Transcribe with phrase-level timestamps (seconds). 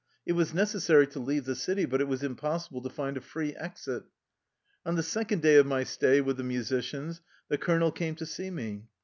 [0.25, 3.55] It was necessary to leave the city, but it was impossible to find a free
[3.55, 4.01] exit.
[4.83, 8.25] On the second day of my stay with the musi cians the colonel came to
[8.25, 8.87] see me.